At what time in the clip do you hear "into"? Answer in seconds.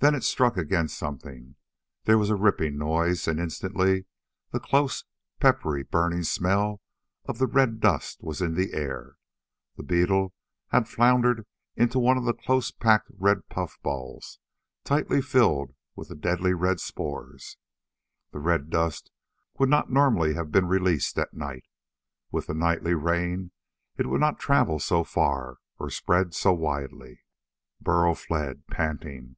11.74-11.98